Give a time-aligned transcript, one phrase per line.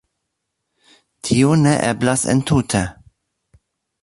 [1.29, 2.83] Tio ne eblas entute.